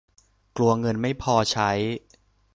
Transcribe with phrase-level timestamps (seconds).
[0.57, 1.71] กลัวเงินไม่พอใช้